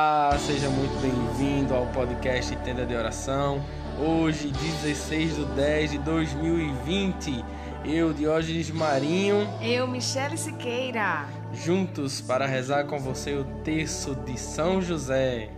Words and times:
Olá, 0.00 0.38
seja 0.38 0.70
muito 0.70 0.96
bem-vindo 1.00 1.74
ao 1.74 1.84
podcast 1.86 2.54
Tenda 2.58 2.86
de 2.86 2.94
Oração. 2.94 3.60
Hoje, 3.98 4.52
16 4.52 5.34
de 5.34 5.44
10 5.44 5.90
de 5.90 5.98
2020, 5.98 7.44
eu, 7.84 8.12
Diógenes 8.14 8.70
Marinho, 8.70 9.38
Eu, 9.60 9.88
Michele 9.88 10.36
Siqueira. 10.36 11.26
juntos 11.52 12.20
para 12.20 12.46
rezar 12.46 12.84
com 12.84 13.00
você 13.00 13.34
o 13.34 13.44
terço 13.64 14.14
de 14.14 14.38
São 14.38 14.80
José. 14.80 15.50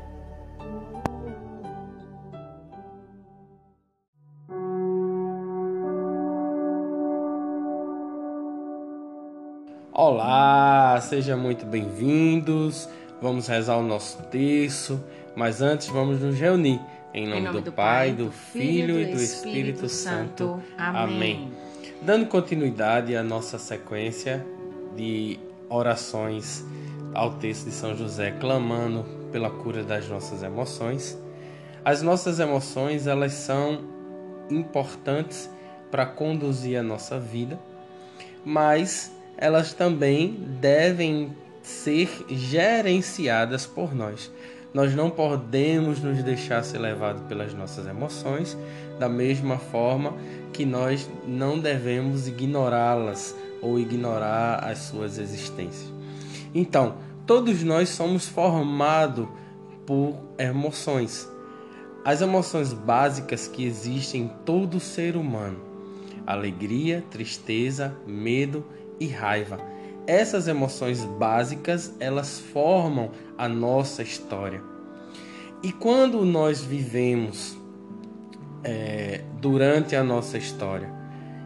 Olá, 9.93 10.99
sejam 11.03 11.39
muito 11.39 11.67
bem-vindos. 11.67 12.89
Vamos 13.21 13.47
rezar 13.47 13.77
o 13.77 13.83
nosso 13.83 14.23
terço, 14.25 15.03
mas 15.37 15.61
antes 15.61 15.89
vamos 15.89 16.21
nos 16.21 16.39
reunir 16.39 16.81
em 17.13 17.29
nome, 17.29 17.61
do, 17.61 17.73
Pai, 17.73 18.13
do 18.13 18.31
Filho 18.31 19.01
e 19.01 19.07
do 19.07 19.21
Espírito 19.21 19.89
Santo. 19.89 20.63
Amém. 20.79 21.53
Dando 22.03 22.27
continuidade 22.27 23.15
à 23.17 23.23
nossa 23.23 23.59
sequência 23.59 24.45
de 24.97 25.39
orações 25.69 26.65
ao 27.13 27.35
texto 27.35 27.67
de 27.67 27.73
São 27.73 27.97
José, 27.97 28.31
clamando 28.33 29.05
pela 29.31 29.51
cura 29.51 29.83
das 29.83 30.09
nossas 30.09 30.43
emoções. 30.43 31.19
As 31.85 32.03
nossas 32.03 32.41
emoções, 32.41 33.07
elas 33.07 33.33
são 33.33 33.81
importantes 34.49 35.51
para 35.91 36.07
conduzir 36.07 36.79
a 36.79 36.83
nossa 36.83 37.19
vida, 37.19 37.59
mas 38.45 39.13
elas 39.37 39.73
também 39.73 40.33
devem 40.61 41.35
ser 41.63 42.09
gerenciadas 42.29 43.67
por 43.67 43.95
nós. 43.95 44.31
Nós 44.73 44.95
não 44.95 45.11
podemos 45.11 46.01
nos 46.01 46.23
deixar 46.23 46.63
ser 46.63 46.79
levados 46.79 47.23
pelas 47.23 47.53
nossas 47.53 47.87
emoções, 47.87 48.57
da 48.99 49.09
mesma 49.09 49.59
forma 49.59 50.15
que 50.53 50.65
nós 50.65 51.11
não 51.27 51.59
devemos 51.59 52.29
ignorá-las 52.29 53.35
ou 53.61 53.79
ignorar 53.79 54.65
as 54.65 54.79
suas 54.79 55.19
existências. 55.19 55.93
Então, 56.55 56.97
todos 57.27 57.63
nós 57.63 57.89
somos 57.89 58.29
formados 58.29 59.27
por 59.85 60.15
emoções. 60.39 61.29
As 62.05 62.23
emoções 62.23 62.73
básicas 62.73 63.49
que 63.49 63.65
existem 63.65 64.23
em 64.23 64.29
todo 64.45 64.81
ser 64.81 65.17
humano: 65.17 65.59
alegria, 66.27 67.05
tristeza, 67.11 67.95
medo 68.07 68.65
e 68.99 69.09
raiva. 69.09 69.59
Essas 70.11 70.49
emoções 70.49 71.05
básicas, 71.05 71.95
elas 72.01 72.41
formam 72.41 73.13
a 73.39 73.49
nossa 73.49 74.03
história. 74.03 74.61
E 75.63 75.71
quando 75.71 76.25
nós 76.25 76.61
vivemos 76.65 77.57
é, 78.65 79.21
durante 79.41 79.95
a 79.95 80.03
nossa 80.03 80.37
história 80.37 80.91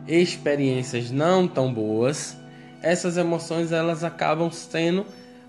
experiências 0.09 1.11
não 1.11 1.47
tão 1.47 1.75
boas, 1.75 2.39
essas 2.81 3.19
emoções 3.19 3.71
elas 3.71 4.03
acabam 4.03 4.51
sendo 4.51 5.05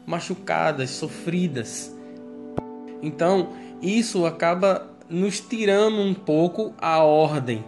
machucadas, 0.06 0.90
sofridas. 0.90 1.96
Então, 3.02 3.54
isso 3.82 4.26
acaba 4.26 4.90
nos 5.10 5.40
tirando 5.40 6.02
um 6.02 6.14
pouco 6.14 6.74
a 6.78 6.98
ordem, 7.02 7.64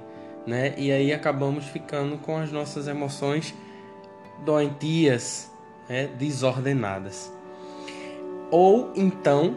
né? 0.46 0.74
E 0.78 0.92
aí 0.92 1.14
acabamos 1.14 1.64
ficando 1.64 2.18
com 2.18 2.36
as 2.36 2.52
nossas 2.52 2.90
emoções 2.90 3.56
doentias, 4.44 5.52
né? 5.90 6.08
desordenadas. 6.18 7.32
Ou 8.50 8.92
então, 8.96 9.56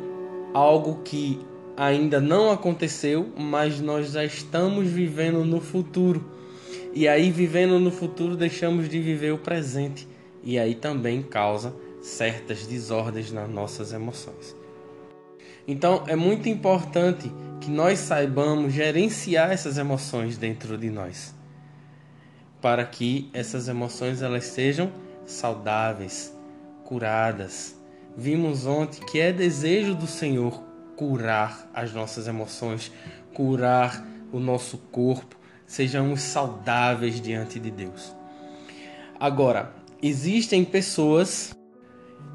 algo 0.53 1.03
que 1.05 1.41
ainda 1.77 2.21
não 2.21 2.51
aconteceu, 2.51 3.29
mas 3.39 3.81
nós 3.81 4.13
já 4.13 4.25
estamos 4.25 4.89
vivendo 4.89 5.45
no 5.45 5.61
futuro. 5.61 6.25
E 6.93 7.07
aí, 7.07 7.31
vivendo 7.31 7.79
no 7.79 7.91
futuro, 7.91 8.37
deixamos 8.37 8.89
de 8.89 9.01
viver 9.01 9.33
o 9.33 9.39
presente. 9.39 10.09
E 10.43 10.59
aí 10.59 10.75
também 10.75 11.23
causa 11.23 11.75
certas 12.03 12.67
desordens 12.67 13.31
nas 13.31 13.49
nossas 13.49 13.93
emoções. 13.93 14.57
Então, 15.69 16.03
é 16.07 16.17
muito 16.17 16.49
importante 16.49 17.31
que 17.61 17.71
nós 17.71 17.99
saibamos 17.99 18.73
gerenciar 18.73 19.53
essas 19.53 19.79
emoções 19.79 20.37
dentro 20.37 20.77
de 20.77 20.91
nós, 20.91 21.35
para 22.60 22.84
que 22.84 23.31
essas 23.32 23.69
emoções 23.69 24.22
elas 24.22 24.44
sejam 24.44 24.93
saudáveis, 25.25 26.37
curadas. 26.84 27.76
Vimos 28.16 28.66
ontem 28.66 29.04
que 29.06 29.21
é 29.21 29.32
desejo 29.32 29.94
do 29.94 30.06
Senhor 30.06 30.62
curar 30.97 31.70
as 31.72 31.93
nossas 31.93 32.26
emoções, 32.26 32.93
curar 33.32 34.04
o 34.32 34.38
nosso 34.38 34.76
corpo, 34.76 35.37
sejamos 35.66 36.20
saudáveis 36.20 37.20
diante 37.20 37.59
de 37.59 37.70
Deus. 37.70 38.15
Agora, 39.19 39.72
existem 40.03 40.65
pessoas 40.65 41.53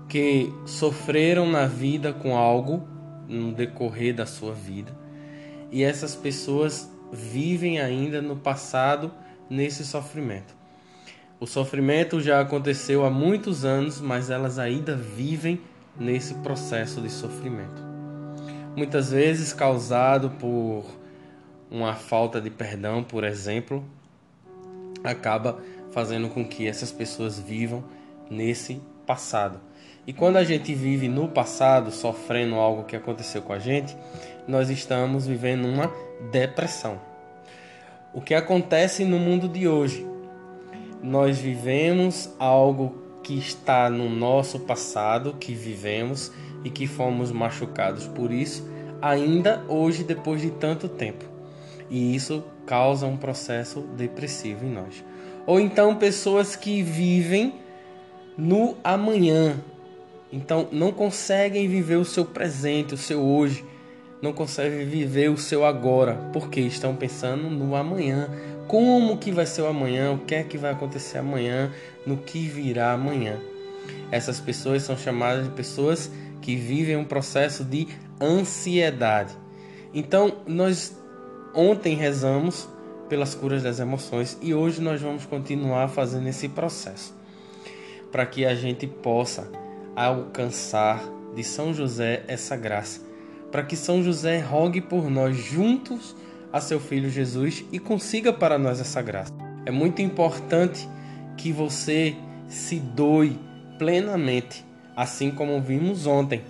que 0.07 0.51
sofreram 0.65 1.49
na 1.49 1.67
vida 1.67 2.13
com 2.13 2.35
algo 2.37 2.87
no 3.27 3.51
decorrer 3.51 4.15
da 4.15 4.25
sua 4.25 4.53
vida 4.53 4.95
e 5.71 5.83
essas 5.83 6.15
pessoas 6.15 6.89
vivem 7.11 7.79
ainda 7.79 8.21
no 8.21 8.35
passado 8.35 9.11
nesse 9.49 9.85
sofrimento. 9.85 10.55
O 11.39 11.45
sofrimento 11.45 12.21
já 12.21 12.39
aconteceu 12.39 13.05
há 13.05 13.09
muitos 13.09 13.65
anos, 13.65 13.99
mas 13.99 14.29
elas 14.29 14.57
ainda 14.57 14.95
vivem 14.95 15.59
nesse 15.99 16.33
processo 16.35 17.01
de 17.01 17.09
sofrimento. 17.09 17.83
Muitas 18.75 19.11
vezes 19.11 19.53
causado 19.53 20.29
por 20.31 20.85
uma 21.69 21.93
falta 21.93 22.39
de 22.39 22.49
perdão, 22.49 23.03
por 23.03 23.23
exemplo, 23.23 23.83
acaba 25.03 25.59
fazendo 25.91 26.29
com 26.29 26.45
que 26.45 26.67
essas 26.67 26.91
pessoas 26.91 27.39
vivam 27.39 27.83
nesse 28.29 28.81
passado. 29.05 29.59
E 30.07 30.13
quando 30.13 30.37
a 30.37 30.43
gente 30.43 30.73
vive 30.73 31.07
no 31.07 31.27
passado, 31.27 31.91
sofrendo 31.91 32.55
algo 32.55 32.83
que 32.83 32.95
aconteceu 32.95 33.41
com 33.41 33.53
a 33.53 33.59
gente, 33.59 33.95
nós 34.47 34.69
estamos 34.69 35.25
vivendo 35.25 35.67
uma 35.67 35.91
depressão. 36.31 36.99
O 38.15 38.21
que 38.21 38.33
acontece 38.33 39.03
no 39.03 39.19
mundo 39.19 39.45
de 39.49 39.67
hoje? 39.67 40.07
Nós 41.03 41.37
vivemos 41.37 42.29
algo 42.39 42.95
que 43.21 43.37
está 43.37 43.89
no 43.89 44.09
nosso 44.09 44.57
passado, 44.61 45.35
que 45.37 45.53
vivemos 45.53 46.31
e 46.63 46.69
que 46.69 46.87
fomos 46.87 47.29
machucados 47.29 48.07
por 48.07 48.31
isso, 48.31 48.65
ainda 49.01 49.65
hoje, 49.67 50.01
depois 50.05 50.39
de 50.39 50.49
tanto 50.49 50.87
tempo. 50.87 51.25
E 51.89 52.15
isso 52.15 52.41
causa 52.65 53.05
um 53.05 53.17
processo 53.17 53.81
depressivo 53.81 54.65
em 54.65 54.71
nós. 54.71 55.03
Ou 55.45 55.59
então 55.59 55.97
pessoas 55.97 56.55
que 56.55 56.81
vivem 56.81 57.55
no 58.37 58.77
amanhã, 58.81 59.59
então 60.31 60.69
não 60.71 60.93
conseguem 60.93 61.67
viver 61.67 61.97
o 61.97 62.05
seu 62.05 62.23
presente, 62.23 62.93
o 62.93 62.97
seu 62.97 63.21
hoje, 63.21 63.65
não 64.25 64.33
conseguem 64.33 64.87
viver 64.87 65.29
o 65.29 65.37
seu 65.37 65.63
agora, 65.63 66.15
porque 66.33 66.59
estão 66.59 66.95
pensando 66.95 67.47
no 67.47 67.75
amanhã. 67.75 68.27
Como 68.67 69.19
que 69.19 69.31
vai 69.31 69.45
ser 69.45 69.61
o 69.61 69.67
amanhã? 69.67 70.13
O 70.13 70.17
que 70.17 70.33
é 70.33 70.43
que 70.43 70.57
vai 70.57 70.71
acontecer 70.71 71.19
amanhã? 71.19 71.71
No 72.07 72.17
que 72.17 72.47
virá 72.47 72.93
amanhã? 72.93 73.37
Essas 74.09 74.39
pessoas 74.39 74.81
são 74.81 74.97
chamadas 74.97 75.45
de 75.45 75.51
pessoas 75.51 76.09
que 76.41 76.55
vivem 76.55 76.97
um 76.97 77.05
processo 77.05 77.63
de 77.63 77.87
ansiedade. 78.19 79.35
Então, 79.93 80.37
nós 80.47 80.97
ontem 81.53 81.95
rezamos 81.95 82.67
pelas 83.07 83.35
curas 83.35 83.61
das 83.61 83.79
emoções 83.79 84.39
e 84.41 84.55
hoje 84.55 84.81
nós 84.81 84.99
vamos 85.01 85.25
continuar 85.27 85.87
fazendo 85.87 86.27
esse 86.27 86.49
processo 86.49 87.13
para 88.11 88.25
que 88.25 88.43
a 88.43 88.55
gente 88.55 88.87
possa 88.87 89.47
alcançar 89.95 91.03
de 91.35 91.43
São 91.43 91.73
José 91.73 92.23
essa 92.27 92.57
graça, 92.57 93.01
para 93.55 93.63
que 93.63 93.77
São 93.77 94.03
José 94.03 94.39
rogue 94.39 94.81
por 94.81 95.09
nós 95.09 95.37
juntos 95.37 96.13
a 96.51 96.59
seu 96.59 96.77
filho 96.77 97.09
Jesus 97.09 97.63
e 97.71 97.79
consiga 97.79 98.33
para 98.33 98.57
nós 98.57 98.81
essa 98.81 99.01
graça. 99.01 99.31
É 99.65 99.71
muito 99.71 100.01
importante 100.01 100.85
que 101.37 101.53
você 101.53 102.17
se 102.49 102.77
doe 102.77 103.39
plenamente, 103.79 104.65
assim 104.93 105.31
como 105.31 105.61
vimos 105.61 106.05
ontem. 106.05 106.41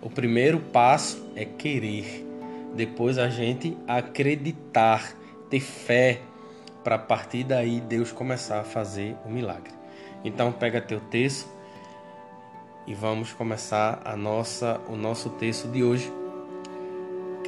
O 0.00 0.08
primeiro 0.08 0.58
passo 0.58 1.22
é 1.36 1.44
querer. 1.44 2.26
depois 2.74 3.18
a 3.18 3.28
gente 3.28 3.76
acreditar, 3.86 5.14
ter 5.50 5.60
fé 5.60 6.22
para 6.82 6.94
a 6.94 6.98
partir 6.98 7.44
daí 7.44 7.78
Deus 7.78 8.10
começar 8.10 8.60
a 8.60 8.64
fazer 8.64 9.14
o 9.26 9.28
milagre. 9.28 9.74
Então 10.24 10.50
pega 10.50 10.80
teu 10.80 10.98
texto 10.98 11.46
e 12.86 12.94
vamos 12.94 13.34
começar 13.34 14.00
a 14.02 14.16
nossa 14.16 14.80
o 14.88 14.96
nosso 14.96 15.28
texto 15.28 15.68
de 15.68 15.84
hoje. 15.84 16.10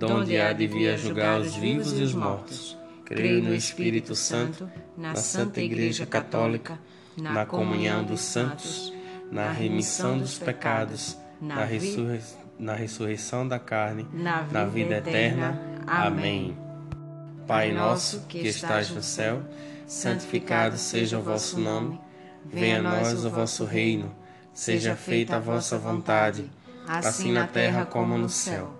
donde 0.00 0.40
há 0.40 0.52
de 0.54 0.66
vir 0.66 0.94
a 0.94 0.96
julgar 0.96 1.38
os 1.40 1.54
vivos 1.54 1.92
e 1.98 2.02
os 2.02 2.14
mortos. 2.14 2.78
Creio 3.04 3.42
no 3.42 3.54
Espírito 3.54 4.14
Santo, 4.14 4.70
na 4.96 5.14
Santa 5.14 5.60
Igreja 5.60 6.06
Católica, 6.06 6.78
na 7.20 7.44
comunhão 7.44 8.02
dos 8.02 8.20
santos, 8.20 8.92
na 9.30 9.50
remissão 9.50 10.18
dos 10.18 10.38
pecados, 10.38 11.18
na, 11.40 11.64
ressurrei 11.64 12.20
na 12.58 12.74
ressurreição 12.74 13.46
da 13.46 13.58
carne, 13.58 14.06
na 14.12 14.64
vida 14.64 14.96
eterna. 14.96 15.60
Amém. 15.86 16.56
Pai 17.46 17.72
nosso 17.72 18.20
que 18.26 18.38
estais 18.38 18.90
no 18.90 19.02
céu, 19.02 19.42
santificado 19.86 20.78
seja 20.78 21.18
o 21.18 21.22
vosso 21.22 21.58
nome. 21.58 22.00
Venha 22.44 22.78
a 22.78 22.82
nós 22.82 23.24
o 23.24 23.30
vosso 23.30 23.64
reino. 23.64 24.14
Seja 24.52 24.96
feita 24.96 25.36
a 25.36 25.40
vossa 25.40 25.78
vontade, 25.78 26.50
assim 26.86 27.32
na 27.32 27.46
terra 27.46 27.84
como 27.84 28.16
no 28.16 28.28
céu. 28.28 28.79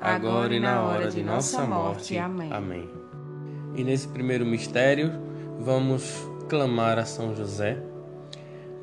agora 0.00 0.54
e 0.54 0.60
na 0.60 0.82
hora 0.82 1.10
de 1.10 1.22
nossa 1.22 1.62
morte. 1.62 2.16
Amém. 2.16 2.52
Amém. 2.52 2.90
E 3.76 3.84
nesse 3.84 4.08
primeiro 4.08 4.44
mistério, 4.46 5.12
vamos 5.58 6.26
clamar 6.48 6.98
a 6.98 7.04
São 7.04 7.36
José 7.36 7.78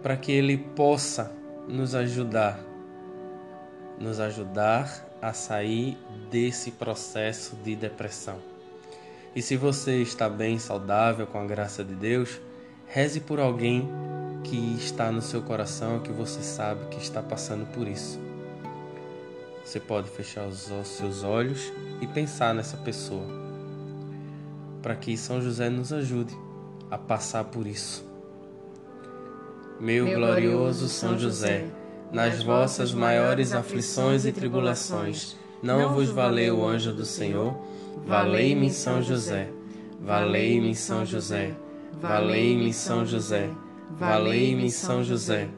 para 0.02 0.16
que 0.16 0.31
ele 0.31 0.58
possa 0.58 1.31
nos 1.68 1.96
ajudar, 1.96 2.60
nos 4.00 4.19
ajudar 4.19 5.06
a 5.22 5.34
sair 5.34 5.98
desse 6.31 6.72
processo 6.72 7.56
de 7.58 7.75
depressão. 7.75 8.38
E 9.36 9.42
se 9.42 9.58
você 9.58 10.02
está 10.02 10.30
bem, 10.30 10.58
saudável, 10.58 11.28
com 11.28 11.40
a 11.40 11.46
graça 11.46 11.84
de 11.84 11.94
Deus, 11.94 12.40
reze 12.88 13.19
por 13.19 13.40
alguém 13.40 13.90
que 14.44 14.75
está 14.75 15.12
no 15.12 15.22
seu 15.22 15.42
coração, 15.42 16.00
que 16.00 16.12
você 16.12 16.42
sabe 16.42 16.86
que 16.88 16.98
está 16.98 17.22
passando 17.22 17.66
por 17.68 17.88
isso. 17.88 18.26
Você 19.68 19.81
pode 19.81 20.10
fechar 20.10 20.48
os 20.48 20.69
seus 20.86 21.25
olhos 21.25 21.74
e 22.00 22.08
pensar 22.08 22.56
nessa 22.56 22.78
pessoa, 22.78 23.25
para 24.81 24.96
que 24.96 25.18
São 25.18 25.42
José 25.42 25.69
nos 25.69 25.92
ajude 25.92 26.34
a 26.90 26.98
passar 26.98 27.44
por 27.44 27.68
isso. 27.68 28.08
Meu, 29.78 30.06
Meu 30.06 30.19
glorioso 30.19 30.88
São 30.88 31.19
José, 31.19 31.66
nas 32.14 32.42
vossas 32.42 32.94
maiores 32.94 33.52
aflições 33.52 34.25
e 34.25 34.31
tribulações, 34.31 35.36
não 35.62 35.94
vos 35.94 36.10
valeu 36.12 36.60
o 36.60 36.66
anjo 36.66 36.94
do 36.94 37.04
Senhor? 37.04 37.54
Valei-me, 38.06 38.69
São 38.69 39.02
José. 39.02 39.50
Valei-me, 40.00 40.74
São 40.75 41.06
José. 41.06 41.54
Valei-me, 42.02 42.74
São 42.74 43.06
José. 43.06 43.50
Valei-me, 44.00 44.72
São 44.72 45.04
José. 45.04 45.50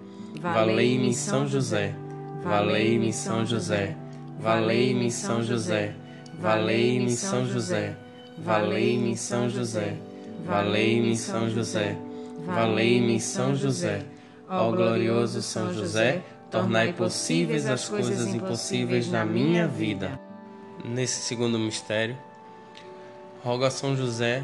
Valei-me, 0.41 1.13
São 1.13 1.13
José. 1.13 1.13
Valei-me 1.13 1.13
São 1.13 1.45
José, 1.45 1.95
valei-me 2.43 3.11
São 3.11 3.45
José, 3.45 3.95
valei-me 4.39 5.11
São 5.11 5.43
José, 5.43 5.93
valei-me 6.39 7.11
São 7.11 7.45
José, 7.45 7.95
valei-me 8.37 9.15
São 9.17 9.49
José, 9.49 9.95
valei-me 12.45 13.19
São 13.19 13.55
José. 13.55 14.05
Ó 14.51 14.71
glorioso 14.71 15.43
São 15.43 15.71
José, 15.73 16.23
tornai 16.49 16.91
possíveis 16.93 17.67
as 17.67 17.87
coisas 17.87 18.33
impossíveis 18.33 19.11
na 19.11 19.23
minha 19.23 19.67
vida. 19.67 20.19
Nesse 20.83 21.21
segundo 21.21 21.59
mistério, 21.59 22.17
rogo 23.43 23.65
a 23.65 23.69
São 23.69 23.95
José 23.95 24.43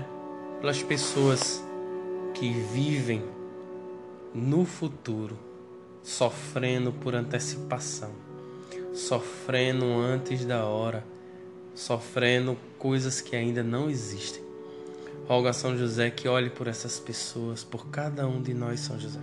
pelas 0.61 0.83
pessoas 0.83 1.63
que 2.35 2.51
vivem 2.51 3.23
no 4.33 4.65
futuro 4.65 5.39
sofrendo 6.05 6.93
por 6.93 7.15
antecipação, 7.15 8.11
sofrendo 8.93 9.85
antes 9.85 10.45
da 10.45 10.63
hora, 10.63 11.03
sofrendo 11.73 12.55
coisas 12.77 13.19
que 13.19 13.35
ainda 13.35 13.63
não 13.63 13.89
existem. 13.89 14.43
Roga 15.27 15.51
São 15.51 15.75
José 15.75 16.11
que 16.11 16.27
olhe 16.27 16.51
por 16.51 16.67
essas 16.67 16.99
pessoas, 16.99 17.63
por 17.63 17.87
cada 17.87 18.27
um 18.27 18.39
de 18.39 18.53
nós, 18.53 18.81
São 18.81 18.99
José, 18.99 19.19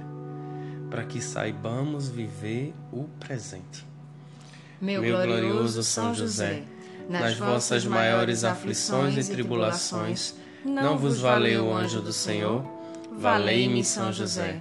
para 0.91 1.05
que 1.05 1.23
saibamos 1.23 2.09
viver 2.09 2.75
o 2.93 3.05
presente. 3.21 3.87
Meu, 4.81 5.01
Meu 5.01 5.25
glorioso 5.25 5.85
São 5.85 6.13
José, 6.13 6.65
nas 7.09 7.39
vossas 7.39 7.85
maiores 7.85 8.43
aflições 8.43 9.17
e 9.17 9.31
tribulações, 9.31 10.35
não 10.65 10.99
vos 10.99 11.21
valeu 11.21 11.67
o 11.67 11.73
anjo 11.73 12.03
do 12.03 12.13
Senhor? 12.13 12.65
Valei-me, 13.17 13.85
São 13.85 14.13
José. 14.13 14.61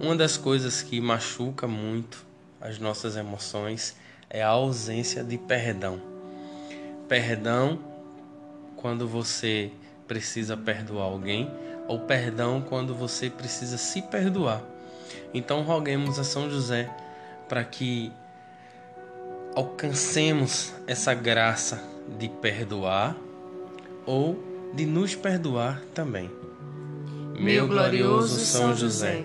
uma 0.00 0.14
das 0.14 0.36
coisas 0.36 0.82
que 0.82 1.00
machuca 1.00 1.66
muito 1.66 2.24
as 2.60 2.78
nossas 2.78 3.16
emoções 3.16 3.96
é 4.30 4.42
a 4.42 4.48
ausência 4.48 5.24
de 5.24 5.38
perdão. 5.38 6.00
Perdão 7.08 7.78
quando 8.76 9.08
você 9.08 9.70
precisa 10.06 10.56
perdoar 10.56 11.04
alguém, 11.04 11.50
ou 11.88 12.00
perdão 12.00 12.60
quando 12.60 12.94
você 12.94 13.28
precisa 13.28 13.76
se 13.76 14.02
perdoar. 14.02 14.62
Então 15.34 15.62
roguemos 15.62 16.18
a 16.18 16.24
São 16.24 16.48
José 16.48 16.88
para 17.48 17.64
que 17.64 18.12
alcancemos 19.56 20.72
essa 20.86 21.12
graça 21.12 21.82
de 22.18 22.28
perdoar 22.28 23.16
ou 24.06 24.38
de 24.74 24.86
nos 24.86 25.14
perdoar 25.14 25.82
também. 25.94 26.30
Meu 27.38 27.66
glorioso 27.66 28.38
São 28.40 28.74
José 28.74 29.24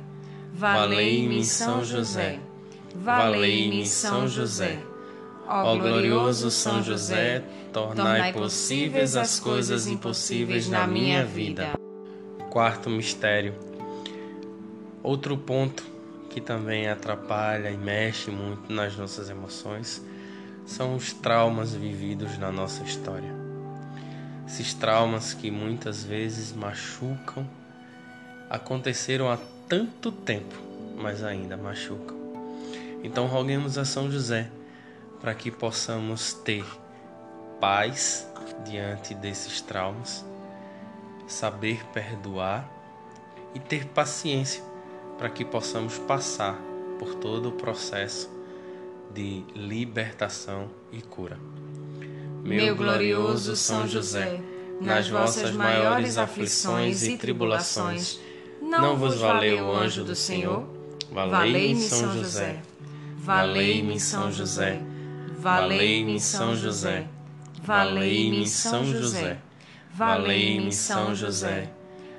Valei-me 0.61 1.43
São 1.43 1.83
José. 1.83 2.39
Valei-me 2.93 3.83
São 3.83 4.27
José. 4.27 4.77
Ó 5.47 5.75
glorioso 5.75 6.51
São 6.51 6.83
José, 6.83 7.43
tornai 7.73 8.31
possíveis 8.31 9.15
as 9.15 9.39
coisas 9.39 9.87
impossíveis 9.87 10.69
na 10.69 10.85
minha 10.85 11.25
vida. 11.25 11.71
Quarto 12.51 12.91
mistério. 12.91 13.55
Outro 15.01 15.35
ponto 15.35 15.83
que 16.29 16.39
também 16.39 16.87
atrapalha 16.87 17.71
e 17.71 17.77
mexe 17.77 18.29
muito 18.29 18.71
nas 18.71 18.95
nossas 18.95 19.31
emoções 19.31 20.05
são 20.63 20.95
os 20.95 21.11
traumas 21.11 21.73
vividos 21.73 22.37
na 22.37 22.51
nossa 22.51 22.83
história. 22.83 23.33
Esses 24.45 24.75
traumas 24.75 25.33
que 25.33 25.49
muitas 25.49 26.03
vezes 26.03 26.53
machucam 26.53 27.49
aconteceram 28.47 29.27
há 29.31 29.37
tanto 29.71 30.11
tempo, 30.11 30.53
mas 30.97 31.23
ainda 31.23 31.55
machucam. 31.55 32.17
Então 33.05 33.25
roguemos 33.25 33.77
a 33.77 33.85
São 33.85 34.11
José 34.11 34.51
para 35.21 35.33
que 35.33 35.49
possamos 35.49 36.33
ter 36.33 36.65
paz 37.57 38.27
diante 38.65 39.13
desses 39.13 39.61
traumas, 39.61 40.25
saber 41.25 41.85
perdoar 41.93 42.69
e 43.55 43.61
ter 43.61 43.85
paciência 43.85 44.61
para 45.17 45.29
que 45.29 45.45
possamos 45.45 45.97
passar 45.99 46.59
por 46.99 47.15
todo 47.15 47.47
o 47.47 47.53
processo 47.53 48.29
de 49.13 49.45
libertação 49.55 50.69
e 50.91 51.01
cura. 51.01 51.39
Meu 52.43 52.75
glorioso 52.75 53.55
São 53.55 53.87
José, 53.87 54.41
nas 54.81 55.07
vossas 55.07 55.51
maiores 55.51 56.17
aflições 56.17 57.03
e 57.03 57.17
tribulações, 57.17 58.19
não 58.79 58.95
vos 58.95 59.15
valeu 59.19 59.65
o 59.67 59.75
anjo 59.75 60.03
do 60.03 60.15
Senhor? 60.15 60.65
Valei-me 61.11 61.81
São 61.81 62.17
José. 62.17 62.61
Valei-me 63.17 63.99
São 63.99 64.31
José. 64.31 64.81
Valei-me 65.39 66.19
São 66.19 66.55
José. 66.55 67.05
Valei-me 67.63 68.47
São 68.47 68.85
José. 68.85 69.37
Valei-me 69.93 70.71
São 70.71 71.13
José. 71.13 71.69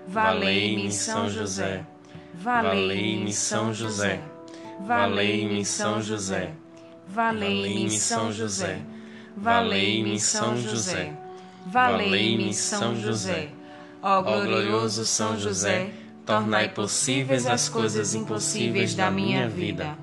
Valei-me 0.07 0.93
São 0.93 1.31
José. 1.31 1.85
Valei-me 2.37 3.33
São 3.33 3.73
José. 3.73 4.21
Valei-me 4.81 5.65
São 5.65 6.03
José. 6.03 6.51
Valei-me 7.09 7.97
São 7.97 8.31
José. 8.31 8.81
Valei-me 9.37 10.21
São 10.21 10.57
José. 10.57 11.13
Valei-me 11.67 12.53
São 12.53 12.95
José. 13.01 13.49
Ó 14.03 14.21
glorioso 14.21 15.05
São 15.07 15.39
José, 15.39 15.93
tornai 16.25 16.69
possíveis 16.69 17.47
as 17.47 17.69
coisas 17.69 18.15
impossíveis 18.15 18.95
da 18.95 19.11
minha 19.11 19.49
vida. 19.49 19.97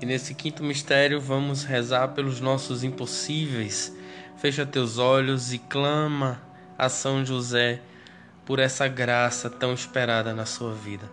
E 0.00 0.06
nesse 0.06 0.34
quinto 0.34 0.62
mistério 0.64 1.20
vamos 1.20 1.64
rezar 1.64 2.08
pelos 2.08 2.40
nossos 2.40 2.82
impossíveis. 2.82 3.94
Fecha 4.36 4.66
teus 4.66 4.98
olhos 4.98 5.52
e 5.52 5.58
clama 5.58 6.42
a 6.76 6.88
São 6.88 7.24
José 7.24 7.80
por 8.44 8.58
essa 8.58 8.88
graça 8.88 9.48
tão 9.48 9.72
esperada 9.72 10.34
na 10.34 10.44
sua 10.44 10.74
vida. 10.74 11.08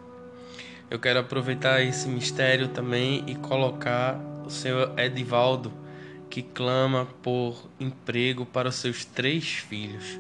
Eu 0.89 0.99
quero 0.99 1.19
aproveitar 1.19 1.81
esse 1.81 2.09
mistério 2.09 2.67
também 2.67 3.23
e 3.27 3.35
colocar 3.35 4.19
o 4.45 4.49
Senhor 4.49 4.91
Edivaldo, 4.97 5.71
que 6.29 6.41
clama 6.41 7.07
por 7.21 7.69
emprego 7.79 8.45
para 8.45 8.69
os 8.69 8.75
seus 8.75 9.05
três 9.05 9.45
filhos. 9.45 10.19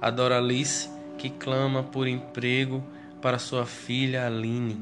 A 0.00 0.10
Doralice, 0.10 0.90
que 1.18 1.30
clama 1.30 1.84
por 1.84 2.08
emprego 2.08 2.82
para 3.20 3.38
sua 3.38 3.66
filha 3.66 4.26
Aline. 4.26 4.80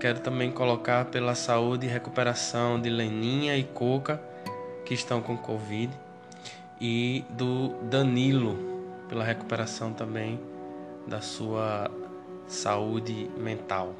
Quero 0.00 0.20
também 0.20 0.50
colocar 0.50 1.06
pela 1.06 1.34
saúde 1.34 1.86
e 1.86 1.88
recuperação 1.88 2.80
de 2.80 2.88
Leninha 2.88 3.56
e 3.56 3.64
Coca, 3.64 4.20
que 4.84 4.94
estão 4.94 5.20
com 5.20 5.36
Covid, 5.36 5.92
e 6.80 7.24
do 7.30 7.74
Danilo, 7.84 8.56
pela 9.08 9.24
recuperação 9.24 9.92
também 9.92 10.38
da 11.06 11.20
sua 11.20 11.90
saúde 12.46 13.28
mental. 13.36 13.94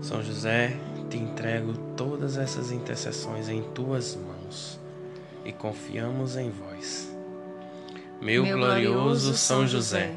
São 0.00 0.22
José, 0.22 0.76
te 1.08 1.16
entrego 1.16 1.74
todas 1.96 2.36
essas 2.36 2.72
intercessões 2.72 3.48
em 3.48 3.62
tuas 3.62 4.16
mãos 4.16 4.80
e 5.44 5.52
confiamos 5.52 6.36
em 6.36 6.50
vós. 6.50 7.14
Meu, 8.20 8.44
Meu 8.44 8.56
glorioso 8.56 9.36
São 9.36 9.66
José, 9.66 10.16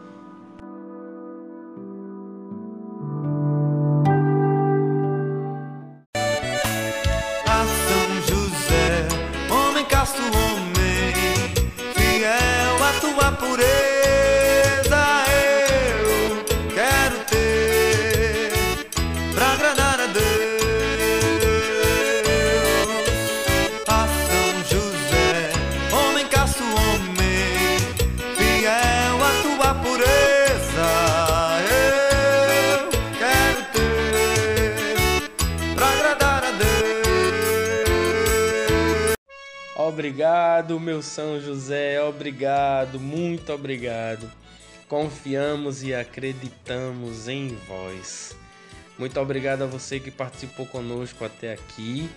Obrigado, 39.91 40.79
meu 40.79 41.01
São 41.01 41.41
José, 41.41 42.01
obrigado, 42.01 42.97
muito 42.97 43.51
obrigado. 43.51 44.31
Confiamos 44.87 45.83
e 45.83 45.93
acreditamos 45.93 47.27
em 47.27 47.49
vós. 47.67 48.33
Muito 48.97 49.19
obrigado 49.19 49.63
a 49.63 49.67
você 49.67 49.99
que 49.99 50.09
participou 50.09 50.65
conosco 50.65 51.25
até 51.25 51.51
aqui. 51.51 52.09